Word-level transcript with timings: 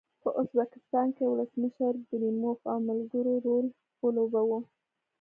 په 0.23 0.29
ازبکستان 0.41 1.07
کې 1.15 1.23
ولسمشر 1.27 1.93
کریموف 2.09 2.59
او 2.71 2.77
ملګرو 2.89 3.33
رول 3.45 3.65
لوباوه. 4.15 4.59